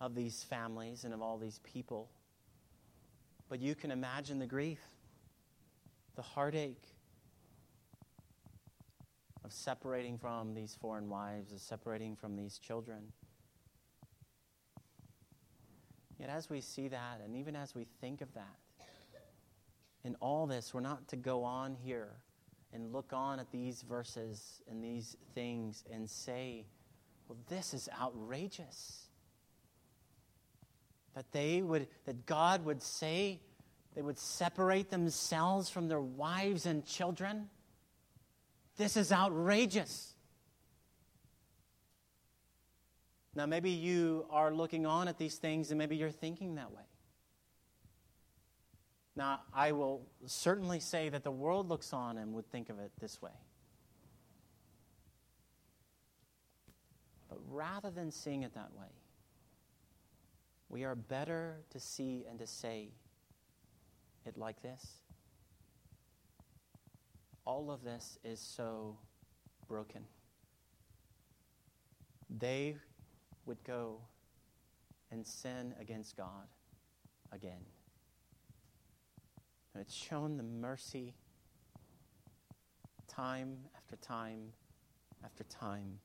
[0.00, 2.08] of these families and of all these people.
[3.48, 4.80] But you can imagine the grief,
[6.14, 6.95] the heartache
[9.46, 13.12] of separating from these foreign wives, of separating from these children.
[16.18, 18.58] Yet, as we see that, and even as we think of that,
[20.02, 22.10] in all this, we're not to go on here
[22.72, 26.66] and look on at these verses and these things and say,
[27.28, 29.06] well, this is outrageous.
[31.14, 33.40] That they would, that God would say
[33.94, 37.48] they would separate themselves from their wives and children.
[38.76, 40.14] This is outrageous.
[43.34, 46.82] Now, maybe you are looking on at these things and maybe you're thinking that way.
[49.14, 52.92] Now, I will certainly say that the world looks on and would think of it
[53.00, 53.30] this way.
[57.28, 58.88] But rather than seeing it that way,
[60.68, 62.88] we are better to see and to say
[64.26, 64.84] it like this.
[67.46, 68.98] All of this is so
[69.68, 70.02] broken.
[72.28, 72.76] They
[73.46, 74.00] would go
[75.12, 76.48] and sin against God
[77.30, 77.64] again.
[79.72, 81.14] And it's shown the mercy
[83.06, 84.52] time after time
[85.24, 86.00] after time.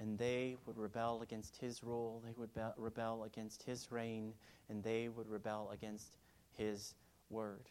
[0.00, 4.34] And they would rebel against his rule, they would be- rebel against his reign,
[4.68, 6.16] and they would rebel against
[6.56, 6.94] his
[7.30, 7.68] word.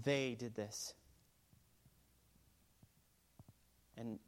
[0.00, 0.94] They did this.
[3.96, 4.18] And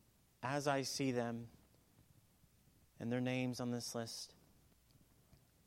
[0.42, 1.46] as I see them
[3.00, 4.35] and their names on this list,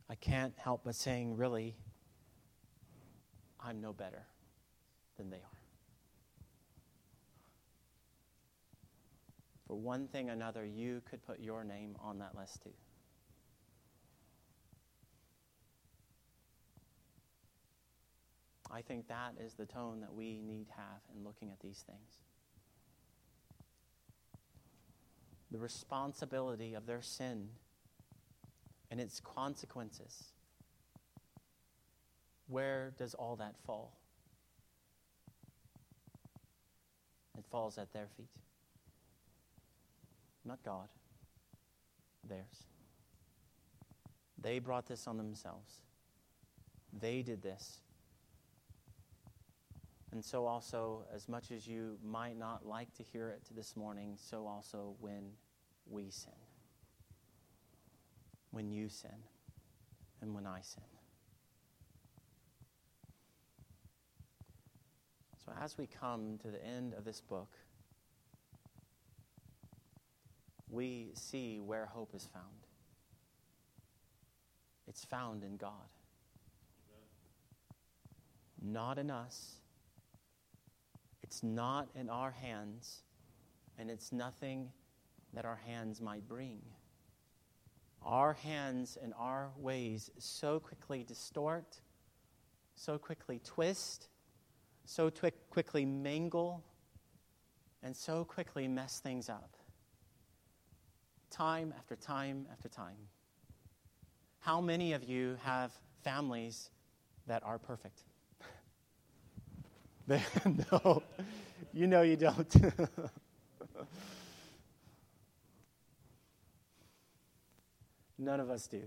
[0.09, 1.75] I can't help but saying, really,
[3.59, 4.25] I'm no better
[5.17, 5.57] than they are.
[9.67, 12.69] For one thing or another, you could put your name on that list too.
[18.69, 21.83] I think that is the tone that we need to have in looking at these
[21.87, 22.21] things.
[25.51, 27.49] The responsibility of their sin
[28.91, 30.31] and its consequences
[32.47, 33.97] where does all that fall?
[37.37, 38.29] It falls at their feet.
[40.45, 40.87] Not God,
[42.27, 42.65] theirs.
[44.41, 45.81] They brought this on themselves.
[46.97, 47.81] They did this.
[50.11, 54.15] And so, also, as much as you might not like to hear it this morning,
[54.15, 55.31] so also when
[55.85, 56.31] we sin.
[58.51, 59.23] When you sin
[60.21, 60.83] and when I sin.
[65.45, 67.49] So, as we come to the end of this book,
[70.69, 72.45] we see where hope is found.
[74.87, 75.89] It's found in God,
[78.61, 79.55] not in us.
[81.27, 83.03] It's not in our hands,
[83.77, 84.71] and it's nothing
[85.33, 86.61] that our hands might bring.
[88.01, 91.81] Our hands and our ways so quickly distort,
[92.75, 94.07] so quickly twist,
[94.85, 96.63] so twi- quickly mangle,
[97.83, 99.57] and so quickly mess things up.
[101.29, 103.09] Time after time after time.
[104.39, 106.69] How many of you have families
[107.27, 108.03] that are perfect?
[110.71, 111.03] no,
[111.73, 112.55] you know you don't.
[118.17, 118.81] None of us do.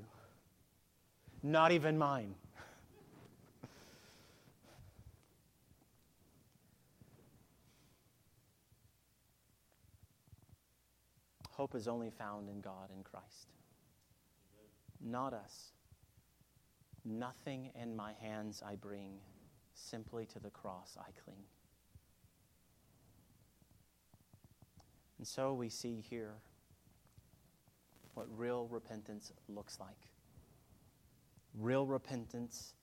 [1.42, 2.34] Not even mine.
[11.50, 13.52] Hope is only found in God and Christ,
[14.98, 15.72] not us.
[17.04, 19.18] Nothing in my hands I bring,
[19.80, 21.44] simply to the cross I cling.
[25.18, 26.34] And so we see here
[28.14, 30.08] what real repentance looks like.
[31.58, 32.74] Real repentance,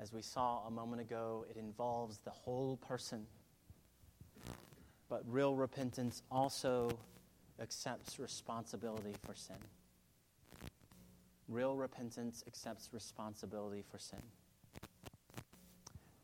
[0.00, 3.26] as we saw a moment ago, it involves the whole person
[5.08, 6.90] But real repentance also
[7.60, 9.56] accepts responsibility for sin.
[11.48, 14.22] Real repentance accepts responsibility for sin.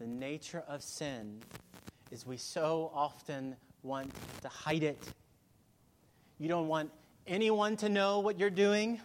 [0.00, 1.40] The nature of sin
[2.10, 4.98] is we so often want to hide it.
[6.38, 6.90] You don't want
[7.26, 8.98] anyone to know what you're doing.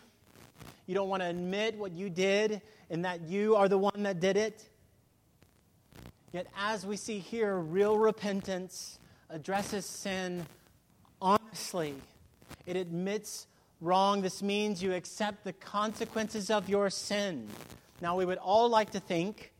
[0.85, 4.21] You don't want to admit what you did and that you are the one that
[4.21, 4.69] did it.
[6.31, 8.97] Yet, as we see here, real repentance
[9.29, 10.45] addresses sin
[11.21, 11.95] honestly.
[12.65, 13.47] It admits
[13.81, 14.21] wrong.
[14.21, 17.49] This means you accept the consequences of your sin.
[17.99, 19.51] Now, we would all like to think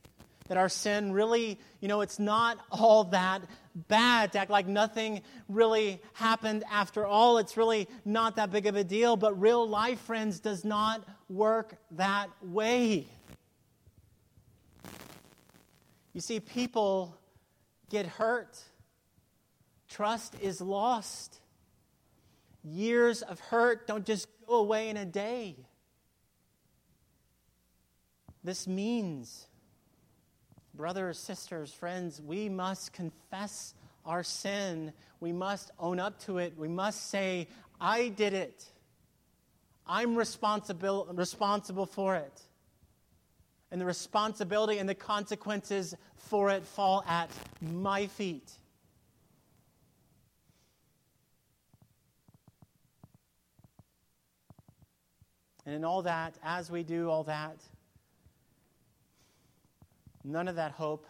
[0.47, 3.41] that our sin really, you know, it's not all that
[3.75, 7.39] bad to act like nothing really happened after all.
[7.39, 9.17] It's really not that big of a deal.
[9.17, 13.07] But real life, friends, does not work that way.
[16.13, 17.17] You see, people
[17.89, 18.57] get hurt,
[19.89, 21.39] trust is lost.
[22.63, 25.55] Years of hurt don't just go away in a day.
[28.43, 29.47] This means,
[30.75, 33.73] brothers, sisters, friends, we must confess
[34.05, 34.93] our sin.
[35.19, 36.53] We must own up to it.
[36.57, 37.47] We must say,
[37.79, 38.65] I did it.
[39.87, 42.41] I'm responsible, responsible for it.
[43.71, 47.29] And the responsibility and the consequences for it fall at
[47.61, 48.51] my feet.
[55.65, 57.57] And in all that, as we do all that,
[60.25, 61.05] none of that hope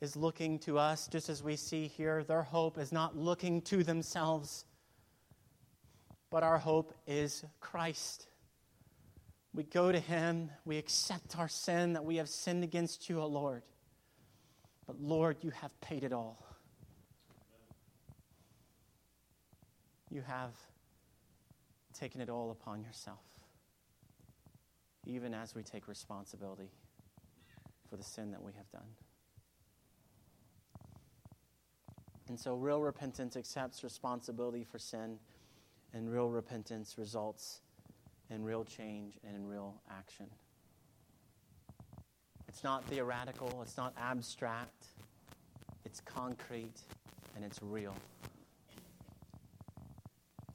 [0.00, 2.22] is looking to us, just as we see here.
[2.22, 4.64] Their hope is not looking to themselves,
[6.30, 8.28] but our hope is Christ.
[9.54, 13.26] We go to Him, we accept our sin, that we have sinned against you, O
[13.26, 13.62] Lord.
[14.86, 16.44] But Lord, you have paid it all.
[20.10, 20.54] You have
[21.92, 23.24] taken it all upon yourself,
[25.06, 26.70] even as we take responsibility
[27.88, 28.88] for the sin that we have done.
[32.28, 35.18] And so, real repentance accepts responsibility for sin,
[35.94, 37.60] and real repentance results
[38.30, 40.26] in real change and in real action.
[42.48, 44.86] It's not theoretical, it's not abstract,
[45.84, 46.80] it's concrete,
[47.34, 47.94] and it's real.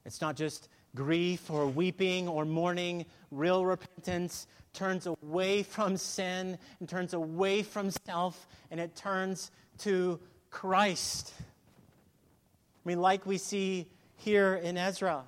[0.06, 3.06] It's not just grief or weeping or mourning.
[3.32, 10.20] Real repentance turns away from sin and turns away from self and it turns to
[10.50, 11.34] Christ.
[11.40, 13.88] I mean, like we see
[14.18, 15.24] here in Ezra,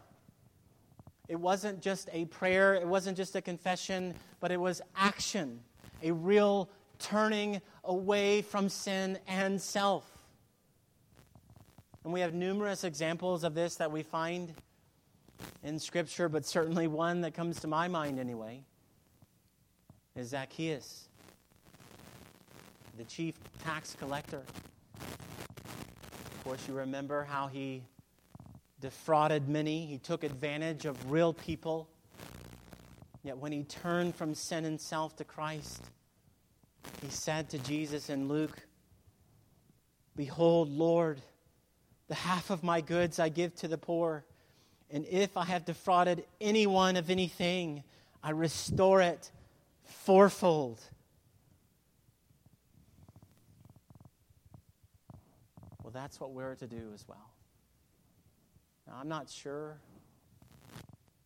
[1.27, 5.59] it wasn't just a prayer, it wasn't just a confession, but it was action,
[6.03, 10.09] a real turning away from sin and self.
[12.03, 14.53] And we have numerous examples of this that we find
[15.63, 18.61] in Scripture, but certainly one that comes to my mind anyway
[20.15, 21.09] is Zacchaeus,
[22.97, 24.43] the chief tax collector.
[24.99, 27.83] Of course, you remember how he
[28.79, 31.89] defrauded many, he took advantage of real people.
[33.23, 35.81] Yet when he turned from sin and self to Christ,
[37.01, 38.67] he said to Jesus in Luke,
[40.15, 41.19] Behold, Lord,
[42.07, 44.23] the half of my goods I give to the poor.
[44.91, 47.83] And if I have defrauded anyone of anything,
[48.23, 49.31] I restore it
[49.83, 50.81] fourfold.
[55.83, 57.29] Well, that's what we're to do as well.
[58.87, 59.77] Now, I'm not sure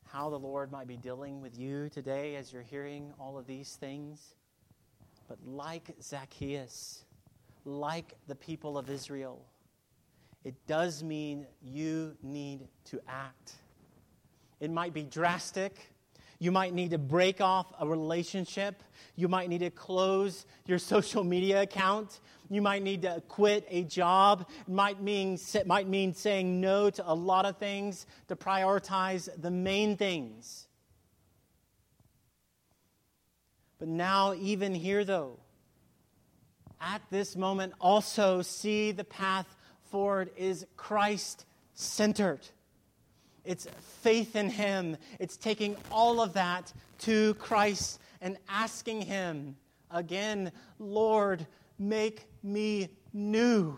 [0.07, 3.75] how the Lord might be dealing with you today as you're hearing all of these
[3.75, 4.33] things.
[5.27, 7.03] But like Zacchaeus,
[7.63, 9.45] like the people of Israel,
[10.43, 13.53] it does mean you need to act.
[14.59, 15.93] It might be drastic.
[16.39, 18.81] You might need to break off a relationship.
[19.17, 22.21] You might need to close your social media account.
[22.49, 24.49] You might need to quit a job.
[24.67, 29.51] It might mean, might mean saying no to a lot of things to prioritize the
[29.51, 30.67] main things.
[33.77, 35.39] But now, even here, though,
[36.81, 39.55] at this moment, also see the path
[39.89, 42.41] forward is Christ centered.
[43.45, 43.67] It's
[44.01, 44.97] faith in Him.
[45.19, 49.55] It's taking all of that to Christ and asking Him
[49.91, 51.45] again, Lord,
[51.77, 53.77] make me new.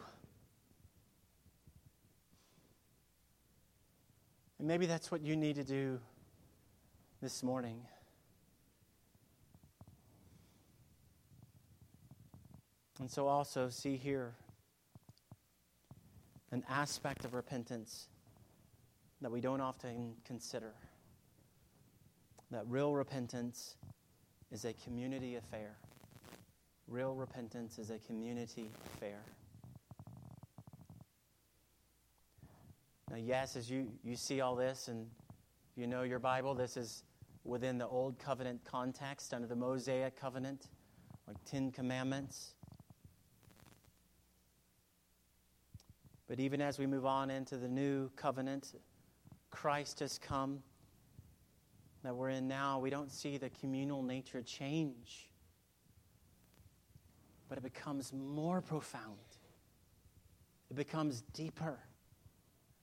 [4.59, 5.99] And maybe that's what you need to do
[7.21, 7.81] this morning.
[12.99, 14.35] And so, also, see here
[16.51, 18.07] an aspect of repentance
[19.21, 20.73] that we don't often consider.
[22.51, 23.75] That real repentance
[24.51, 25.77] is a community affair.
[26.87, 29.21] Real repentance is a community affair.
[33.09, 35.07] Now, yes, as you, you see all this and
[35.75, 37.03] you know your Bible, this is
[37.43, 40.67] within the Old Covenant context, under the Mosaic covenant,
[41.27, 42.55] like Ten Commandments.
[46.31, 48.75] But even as we move on into the new covenant,
[49.49, 50.63] Christ has come
[52.05, 55.29] that we're in now, we don't see the communal nature change,
[57.49, 59.17] but it becomes more profound.
[60.69, 61.77] It becomes deeper.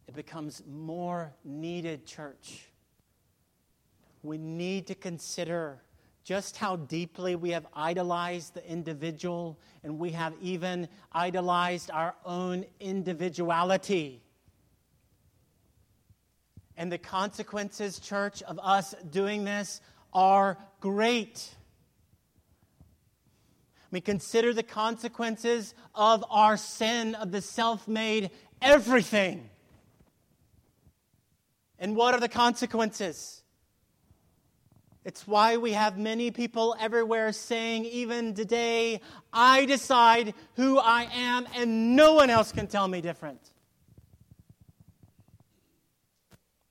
[0.07, 2.67] It becomes more needed, church.
[4.23, 5.81] We need to consider
[6.29, 12.66] just how deeply we have idolized the individual and we have even idolized our own
[12.81, 14.20] individuality.
[16.76, 19.81] And the consequences, church, of us doing this
[20.12, 21.49] are great.
[23.81, 29.49] I mean, consider the consequences of our sin, of the self made everything.
[31.79, 33.38] And what are the consequences?
[35.05, 39.01] It's why we have many people everywhere saying, even today,
[39.33, 43.41] I decide who I am and no one else can tell me different.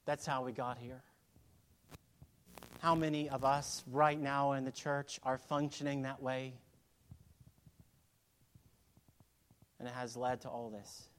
[0.06, 1.02] That's how we got here.
[2.80, 6.54] How many of us right now in the church are functioning that way?
[9.80, 11.10] And it has led to all this.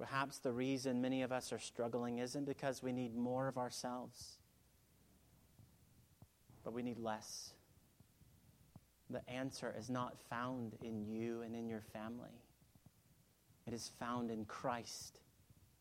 [0.00, 4.38] Perhaps the reason many of us are struggling isn't because we need more of ourselves,
[6.64, 7.52] but we need less.
[9.10, 12.40] The answer is not found in you and in your family,
[13.66, 15.20] it is found in Christ,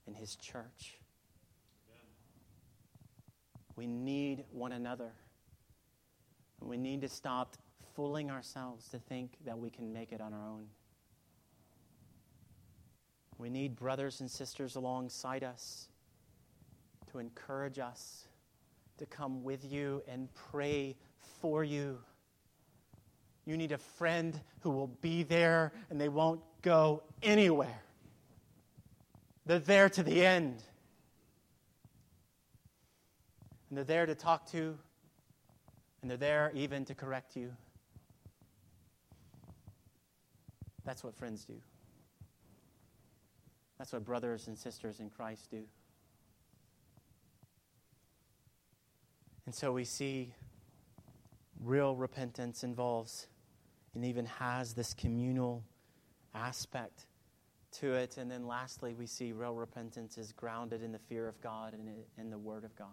[0.06, 1.00] in His church.
[3.78, 5.14] We need one another.
[6.60, 7.56] And we need to stop
[7.96, 10.66] fooling ourselves to think that we can make it on our own.
[13.40, 15.88] We need brothers and sisters alongside us
[17.10, 18.28] to encourage us
[18.98, 20.98] to come with you and pray
[21.40, 21.98] for you.
[23.46, 27.82] You need a friend who will be there and they won't go anywhere.
[29.46, 30.62] They're there to the end.
[33.70, 34.78] And they're there to talk to,
[36.02, 37.52] and they're there even to correct you.
[40.84, 41.54] That's what friends do.
[43.80, 45.64] That's what brothers and sisters in Christ do.
[49.46, 50.34] And so we see
[51.60, 53.28] real repentance involves
[53.96, 55.64] and even has this communal
[56.36, 57.08] aspect
[57.72, 58.18] to it.
[58.18, 61.90] And then lastly, we see real repentance is grounded in the fear of God and
[62.18, 62.88] in the Word of God.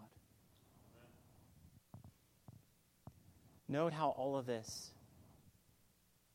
[3.68, 4.92] Note how all of this,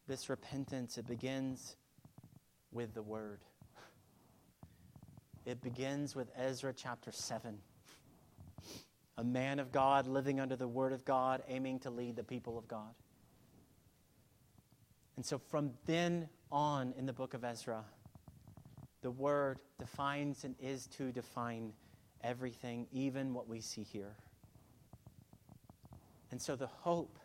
[0.08, 1.78] this repentance, it begins
[2.72, 3.40] with the Word.
[5.46, 7.58] It begins with Ezra chapter 7.
[9.18, 12.58] A man of God living under the word of God, aiming to lead the people
[12.58, 12.94] of God.
[15.16, 17.84] And so from then on in the book of Ezra,
[19.02, 21.74] the word defines and is to define
[22.24, 24.16] everything, even what we see here.
[26.30, 27.18] And so the hope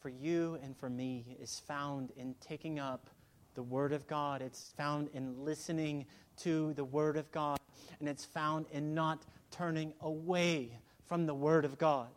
[0.00, 3.08] for you and for me is found in taking up
[3.54, 4.42] the Word of God.
[4.42, 6.06] It's found in listening
[6.38, 7.58] to the Word of God,
[8.00, 12.08] and it's found in not turning away from the Word of God.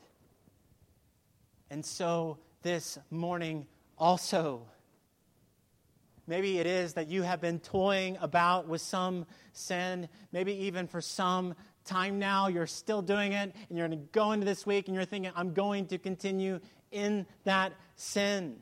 [1.69, 3.67] And so this morning
[3.97, 4.63] also,
[6.27, 11.01] maybe it is that you have been toying about with some sin, maybe even for
[11.01, 11.55] some
[11.85, 14.95] time now, you're still doing it, and you're going to go into this week and
[14.95, 16.59] you're thinking, I'm going to continue
[16.91, 18.57] in that sin.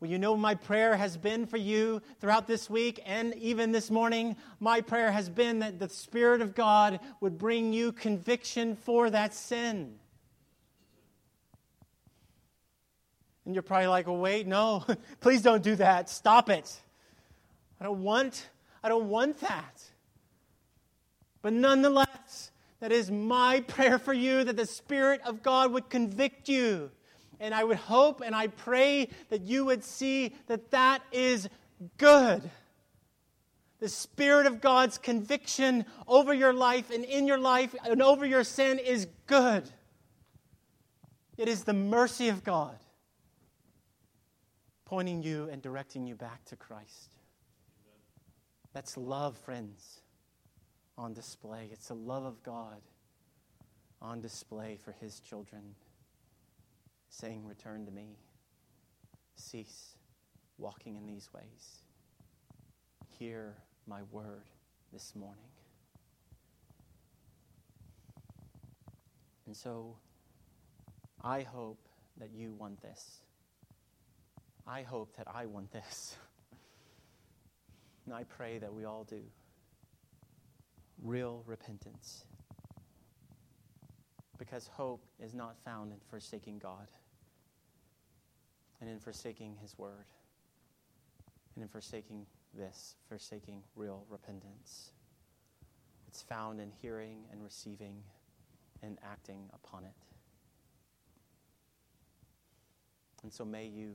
[0.00, 3.90] Well, you know, my prayer has been for you throughout this week and even this
[3.90, 4.36] morning.
[4.60, 9.34] My prayer has been that the Spirit of God would bring you conviction for that
[9.34, 9.96] sin.
[13.44, 14.84] And you're probably like, well, wait, no,
[15.20, 16.08] please don't do that.
[16.08, 16.80] Stop it.
[17.80, 18.50] I don't want,
[18.84, 19.82] I don't want that.
[21.42, 26.48] But nonetheless, that is my prayer for you that the Spirit of God would convict
[26.48, 26.92] you
[27.40, 31.48] and I would hope and I pray that you would see that that is
[31.96, 32.50] good.
[33.80, 38.44] The Spirit of God's conviction over your life and in your life and over your
[38.44, 39.68] sin is good.
[41.36, 42.76] It is the mercy of God
[44.84, 47.14] pointing you and directing you back to Christ.
[48.72, 50.00] That's love, friends,
[50.96, 51.68] on display.
[51.70, 52.80] It's the love of God
[54.00, 55.74] on display for his children,
[57.08, 58.16] saying, Return to me.
[59.36, 59.96] Cease
[60.58, 61.82] walking in these ways.
[63.18, 63.54] Hear
[63.86, 64.50] my word
[64.92, 65.44] this morning.
[69.46, 69.96] And so
[71.22, 71.88] I hope
[72.18, 73.22] that you want this.
[74.66, 76.16] I hope that I want this.
[78.04, 79.22] and I pray that we all do.
[81.02, 82.24] Real repentance.
[84.38, 86.88] Because hope is not found in forsaking God
[88.80, 90.06] and in forsaking His Word
[91.54, 94.92] and in forsaking this, forsaking real repentance.
[96.06, 98.02] It's found in hearing and receiving
[98.82, 99.92] and acting upon it.
[103.22, 103.94] And so may you,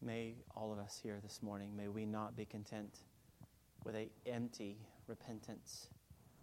[0.00, 3.00] may all of us here this morning, may we not be content
[3.84, 5.88] with a empty repentance,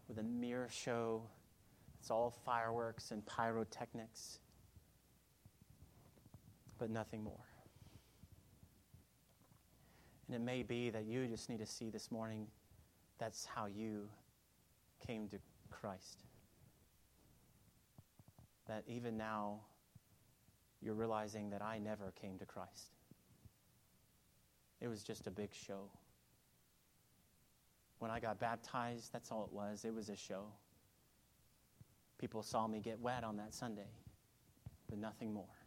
[0.07, 1.23] with a mere show.
[1.99, 4.39] It's all fireworks and pyrotechnics,
[6.81, 7.45] but nothing more.
[10.25, 12.47] And it may be that you just need to see this morning
[13.19, 14.09] that's how you
[15.05, 15.37] came to
[15.69, 16.23] Christ.
[18.67, 19.59] That even now,
[20.81, 22.95] you're realizing that I never came to Christ.
[24.79, 25.83] It was just a big show.
[27.99, 29.85] When I got baptized, that's all it was.
[29.85, 30.45] It was a show.
[32.17, 33.91] People saw me get wet on that Sunday,
[34.89, 35.60] but nothing more.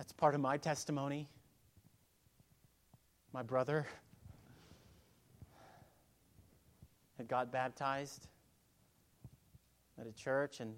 [0.00, 1.28] That's part of my testimony.
[3.34, 3.86] My brother
[7.18, 8.26] had got baptized
[10.00, 10.72] at a church and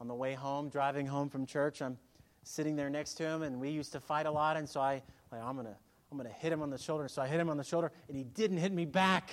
[0.00, 1.96] on the way home driving home from church i'm
[2.42, 5.00] sitting there next to him and we used to fight a lot and so i
[5.30, 5.76] like i'm gonna
[6.10, 7.06] i'm gonna hit him on the shoulder.
[7.06, 9.30] So i hit him on the shoulder and he didn't hit me back.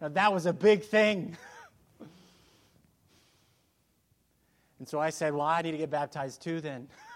[0.00, 1.36] Now that was a big thing.
[4.78, 6.88] And so i said well i need to get baptized too then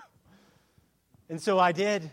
[1.29, 2.11] and so i did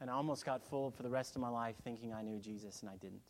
[0.00, 2.80] and I almost got fooled for the rest of my life thinking I knew Jesus,
[2.80, 3.20] and I didn't.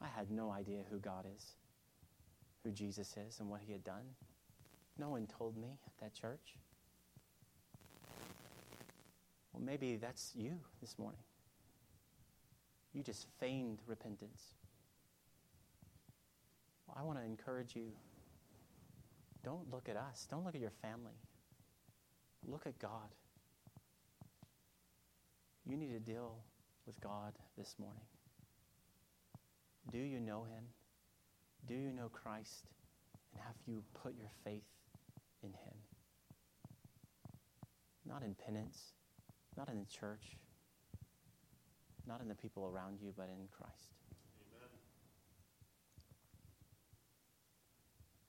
[0.00, 1.54] I had no idea who God is,
[2.62, 4.04] who Jesus is, and what he had done.
[4.98, 6.56] No one told me at that church.
[9.52, 11.20] Well, maybe that's you this morning.
[12.92, 14.42] You just feigned repentance.
[16.86, 17.92] Well, I want to encourage you
[19.44, 21.18] don't look at us, don't look at your family.
[22.46, 23.08] Look at God.
[25.66, 26.36] You need to deal
[26.86, 28.04] with God this morning.
[29.90, 30.64] Do you know Him?
[31.66, 32.64] Do you know Christ?
[33.32, 34.64] And have you put your faith
[35.42, 35.74] in Him?
[38.06, 38.92] Not in penance,
[39.56, 40.36] not in the church,
[42.06, 43.94] not in the people around you, but in Christ.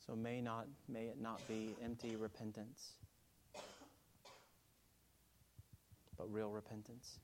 [0.06, 2.94] So may not may it not be empty repentance
[6.18, 7.20] but real repentance,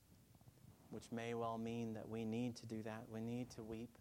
[0.89, 3.03] which may well mean that we need to do that.
[3.11, 3.97] We need to weep.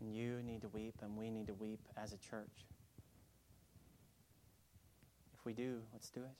[0.00, 2.66] And you need to weep, and we need to weep as a church.
[5.34, 6.36] If we do, let's do it.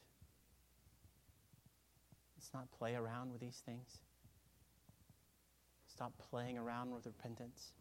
[2.36, 3.98] Let's not play around with these things.
[5.88, 7.72] Stop playing around with repentance.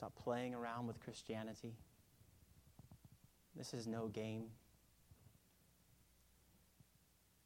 [0.00, 1.74] Stop playing around with Christianity.
[3.54, 4.44] This is no game.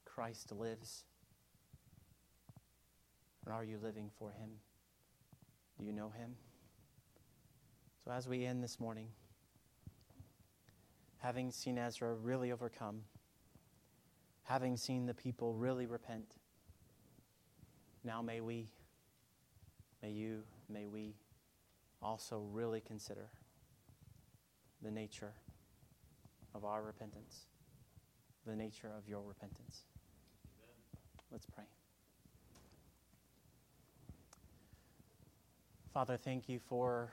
[0.04, 1.02] Christ lives?
[3.44, 4.50] Or are you living for him?
[5.80, 6.36] Do you know him?
[8.04, 9.08] So, as we end this morning,
[11.18, 13.00] having seen Ezra really overcome,
[14.44, 16.36] having seen the people really repent,
[18.04, 18.68] now may we,
[20.00, 21.16] may you, may we
[22.04, 23.30] also really consider
[24.82, 25.32] the nature
[26.54, 27.46] of our repentance,
[28.46, 29.84] the nature of your repentance.
[31.32, 31.64] Let's pray.
[35.94, 37.10] Father, thank you for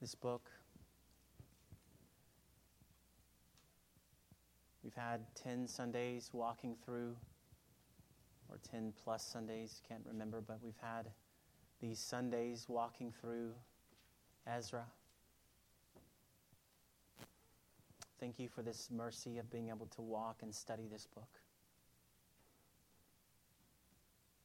[0.00, 0.50] this book.
[4.82, 7.16] We've had 10 Sundays walking through,
[8.50, 11.06] or 10 plus Sundays, can't remember, but we've had
[11.84, 13.50] these Sundays walking through
[14.46, 14.86] Ezra.
[18.18, 21.28] Thank you for this mercy of being able to walk and study this book.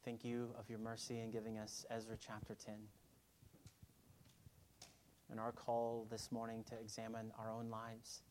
[0.04, 2.74] Thank you of your mercy in giving us Ezra chapter 10.
[5.32, 8.22] And our call this morning to examine our own lives.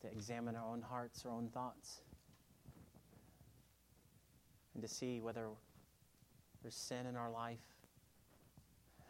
[0.00, 2.00] to examine our own hearts, our own thoughts,
[4.74, 5.50] and to see whether
[6.62, 7.58] there's sin in our life.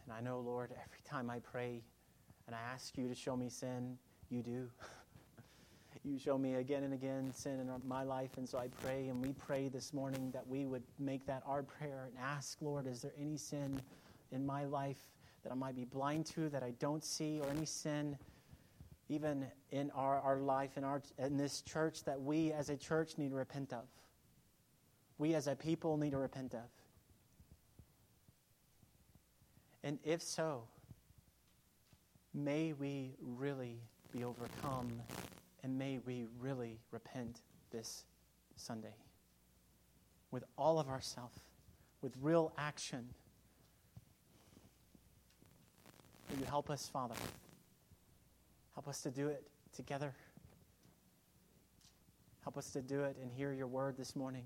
[0.04, 1.82] And I know, Lord, every time I pray
[2.46, 3.98] and I ask you to show me sin,
[4.30, 4.68] you do.
[6.04, 8.30] you show me again and again sin in my life.
[8.36, 11.62] And so I pray, and we pray this morning that we would make that our
[11.62, 13.80] prayer and ask, Lord, is there any sin
[14.32, 14.98] in my life
[15.44, 18.16] that I might be blind to, that I don't see, or any sin
[19.08, 23.18] even in our, our life, in, our, in this church, that we as a church
[23.18, 23.84] need to repent of?
[25.18, 26.62] We as a people need to repent of.
[29.84, 30.64] And if so,
[32.34, 33.80] may we really
[34.12, 35.02] be overcome
[35.62, 38.04] and may we really repent this
[38.56, 38.94] Sunday
[40.30, 41.32] with all of ourself,
[42.00, 43.08] with real action.
[46.30, 47.14] Will you help us, Father?
[48.74, 50.14] Help us to do it together.
[52.42, 54.44] Help us to do it and hear your word this morning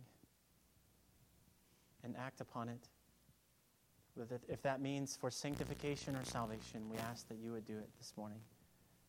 [2.04, 2.88] and act upon it.
[4.48, 8.12] If that means for sanctification or salvation, we ask that you would do it this
[8.16, 8.38] morning.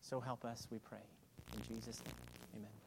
[0.02, 1.06] So help us, we pray.
[1.54, 2.16] In Jesus' name,
[2.56, 2.87] amen.